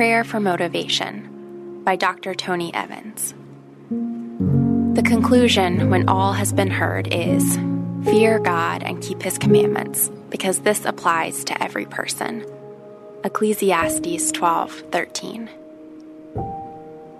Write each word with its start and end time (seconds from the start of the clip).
Prayer 0.00 0.24
for 0.24 0.40
Motivation 0.40 1.82
by 1.84 1.94
Dr. 1.94 2.34
Tony 2.34 2.72
Evans. 2.72 3.34
The 4.96 5.02
conclusion, 5.02 5.90
when 5.90 6.08
all 6.08 6.32
has 6.32 6.54
been 6.54 6.70
heard, 6.70 7.12
is 7.12 7.58
fear 8.04 8.38
God 8.38 8.82
and 8.82 9.02
keep 9.02 9.20
his 9.20 9.36
commandments, 9.36 10.10
because 10.30 10.60
this 10.60 10.86
applies 10.86 11.44
to 11.44 11.62
every 11.62 11.84
person. 11.84 12.46
Ecclesiastes 13.24 14.32
12:13. 14.32 15.50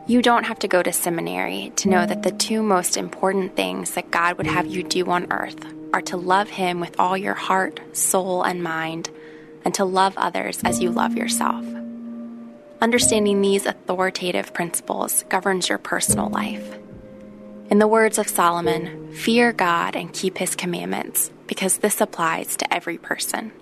You 0.06 0.22
don't 0.22 0.44
have 0.44 0.60
to 0.60 0.66
go 0.66 0.82
to 0.82 0.90
seminary 0.90 1.74
to 1.76 1.90
know 1.90 2.06
that 2.06 2.22
the 2.22 2.32
two 2.32 2.62
most 2.62 2.96
important 2.96 3.56
things 3.56 3.90
that 3.90 4.10
God 4.10 4.38
would 4.38 4.46
have 4.46 4.66
you 4.66 4.82
do 4.84 5.04
on 5.10 5.30
earth 5.30 5.66
are 5.92 6.00
to 6.00 6.16
love 6.16 6.48
him 6.48 6.80
with 6.80 6.98
all 6.98 7.18
your 7.18 7.34
heart, 7.34 7.78
soul, 7.92 8.42
and 8.42 8.62
mind, 8.62 9.10
and 9.66 9.74
to 9.74 9.84
love 9.84 10.15
others 10.16 10.62
as 10.65 10.80
you 10.80 10.88
love 10.88 11.15
yourself. 11.15 11.62
Understanding 12.83 13.43
these 13.43 13.66
authoritative 13.66 14.55
principles 14.55 15.25
governs 15.29 15.69
your 15.69 15.77
personal 15.77 16.30
life. 16.30 16.79
In 17.69 17.79
the 17.79 17.87
words 17.87 18.16
of 18.19 18.27
Solomon, 18.27 19.12
fear 19.12 19.53
God 19.53 19.97
and 19.97 20.12
keep 20.12 20.39
his 20.39 20.56
commandments, 20.56 21.30
because 21.47 21.79
this 21.79 22.01
applies 22.01 22.56
to 22.56 22.75
every 22.75 22.97
person. 22.97 23.53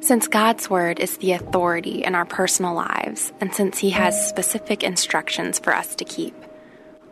Since 0.00 0.28
God's 0.28 0.70
Word 0.70 1.00
is 1.00 1.16
the 1.16 1.32
authority 1.32 2.04
in 2.04 2.14
our 2.14 2.24
personal 2.24 2.74
lives, 2.74 3.32
and 3.40 3.54
since 3.54 3.78
He 3.78 3.90
has 3.90 4.28
specific 4.28 4.82
instructions 4.82 5.58
for 5.58 5.74
us 5.74 5.94
to 5.96 6.04
keep, 6.04 6.34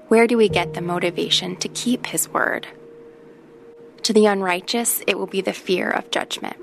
where 0.09 0.27
do 0.27 0.37
we 0.37 0.49
get 0.49 0.75
the 0.75 0.81
motivation 0.81 1.57
to 1.57 1.69
keep 1.69 2.07
His 2.07 2.29
Word? 2.29 2.67
To 4.03 4.13
the 4.13 4.27
unrighteous, 4.27 5.03
it 5.07 5.19
will 5.19 5.27
be 5.27 5.41
the 5.41 5.53
fear 5.53 5.89
of 5.91 6.11
judgment. 6.11 6.57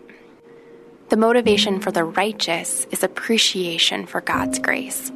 The 1.09 1.17
motivation 1.17 1.79
for 1.79 1.91
the 1.91 2.03
righteous 2.03 2.85
is 2.91 3.03
appreciation 3.03 4.05
for 4.05 4.21
God's 4.21 4.59
grace. 4.59 5.11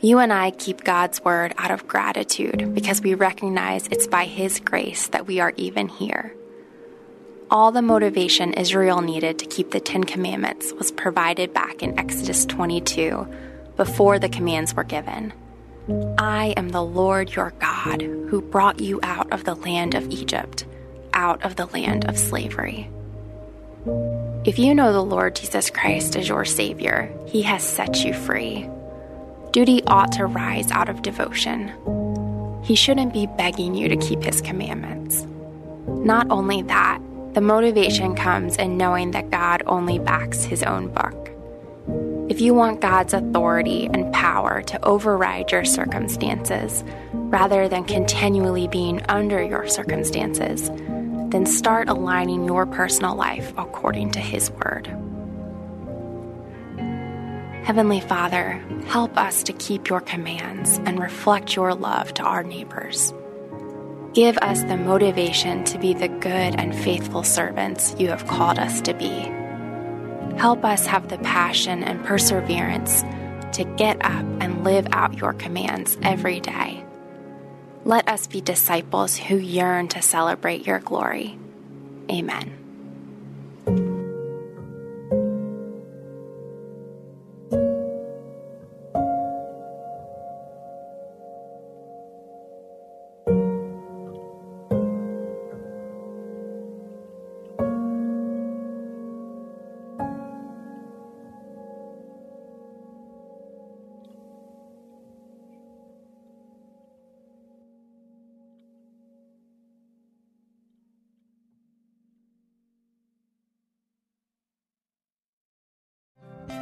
You 0.00 0.18
and 0.18 0.32
I 0.32 0.50
keep 0.52 0.84
God's 0.84 1.22
Word 1.22 1.52
out 1.58 1.70
of 1.70 1.86
gratitude 1.86 2.74
because 2.74 3.00
we 3.02 3.14
recognize 3.14 3.86
it's 3.88 4.06
by 4.06 4.24
His 4.24 4.60
grace 4.60 5.08
that 5.08 5.26
we 5.26 5.40
are 5.40 5.52
even 5.56 5.88
here 5.88 6.34
all 7.50 7.72
the 7.72 7.82
motivation 7.82 8.52
Israel 8.52 9.00
needed 9.00 9.40
to 9.40 9.46
keep 9.46 9.72
the 9.72 9.80
Ten 9.80 10.04
Commandments 10.04 10.72
was 10.72 10.92
provided 10.92 11.52
back 11.52 11.82
in 11.82 11.98
Exodus 11.98 12.46
22 12.46 13.26
before 13.76 14.20
the 14.20 14.28
commands 14.28 14.72
were 14.72 14.84
given. 14.84 15.32
I 16.16 16.54
am 16.56 16.68
the 16.68 16.82
Lord 16.82 17.34
your 17.34 17.52
God 17.58 18.02
who 18.02 18.40
brought 18.40 18.78
you 18.78 19.00
out 19.02 19.32
of 19.32 19.42
the 19.44 19.56
land 19.56 19.94
of 19.94 20.08
Egypt, 20.10 20.64
out 21.12 21.42
of 21.42 21.56
the 21.56 21.66
land 21.66 22.08
of 22.08 22.16
slavery. 22.16 22.88
If 24.42 24.58
you 24.58 24.74
know 24.74 24.92
the 24.92 25.04
Lord 25.04 25.36
Jesus 25.36 25.68
Christ 25.68 26.16
as 26.16 26.26
your 26.26 26.46
Savior, 26.46 27.12
He 27.26 27.42
has 27.42 27.62
set 27.62 28.04
you 28.04 28.14
free. 28.14 28.66
Duty 29.50 29.82
ought 29.86 30.12
to 30.12 30.24
rise 30.24 30.70
out 30.70 30.88
of 30.88 31.02
devotion. 31.02 31.70
He 32.64 32.74
shouldn't 32.74 33.12
be 33.12 33.26
begging 33.26 33.74
you 33.74 33.88
to 33.88 33.96
keep 33.96 34.22
His 34.22 34.40
commandments. 34.40 35.26
Not 35.86 36.30
only 36.30 36.62
that, 36.62 37.02
the 37.34 37.42
motivation 37.42 38.14
comes 38.14 38.56
in 38.56 38.78
knowing 38.78 39.10
that 39.10 39.30
God 39.30 39.62
only 39.66 39.98
backs 39.98 40.42
his 40.42 40.62
own 40.62 40.88
book. 40.88 41.30
If 42.30 42.40
you 42.40 42.54
want 42.54 42.80
God's 42.80 43.12
authority 43.12 43.90
and 43.92 44.12
power 44.12 44.62
to 44.62 44.84
override 44.84 45.52
your 45.52 45.64
circumstances, 45.64 46.82
rather 47.12 47.68
than 47.68 47.84
continually 47.84 48.68
being 48.68 49.02
under 49.08 49.42
your 49.42 49.68
circumstances, 49.68 50.70
then 51.30 51.46
start 51.46 51.88
aligning 51.88 52.44
your 52.44 52.66
personal 52.66 53.14
life 53.14 53.52
according 53.56 54.10
to 54.12 54.20
His 54.20 54.50
Word. 54.50 54.86
Heavenly 57.64 58.00
Father, 58.00 58.62
help 58.86 59.16
us 59.16 59.44
to 59.44 59.52
keep 59.52 59.88
your 59.88 60.00
commands 60.00 60.78
and 60.84 60.98
reflect 60.98 61.54
your 61.54 61.74
love 61.74 62.12
to 62.14 62.22
our 62.22 62.42
neighbors. 62.42 63.12
Give 64.12 64.36
us 64.38 64.64
the 64.64 64.76
motivation 64.76 65.62
to 65.64 65.78
be 65.78 65.94
the 65.94 66.08
good 66.08 66.58
and 66.58 66.74
faithful 66.74 67.22
servants 67.22 67.94
you 67.96 68.08
have 68.08 68.26
called 68.26 68.58
us 68.58 68.80
to 68.80 68.94
be. 68.94 69.30
Help 70.36 70.64
us 70.64 70.84
have 70.86 71.08
the 71.08 71.18
passion 71.18 71.84
and 71.84 72.04
perseverance 72.04 73.02
to 73.52 73.64
get 73.76 74.04
up 74.04 74.24
and 74.40 74.64
live 74.64 74.88
out 74.90 75.16
your 75.18 75.34
commands 75.34 75.96
every 76.02 76.40
day. 76.40 76.84
Let 77.84 78.08
us 78.08 78.26
be 78.26 78.40
disciples 78.40 79.16
who 79.16 79.36
yearn 79.36 79.88
to 79.88 80.02
celebrate 80.02 80.66
your 80.66 80.80
glory. 80.80 81.38
Amen. 82.10 82.59